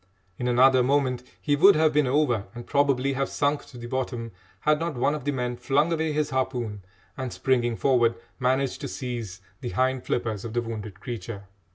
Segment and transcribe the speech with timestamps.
[0.39, 4.31] In another moment he would have been over and probably have sunk to the bottom,
[4.61, 6.81] had not one of the men flung away his harpoon,
[7.15, 11.43] and, springing forward, managed to seize the hind flippers of the wounded creature.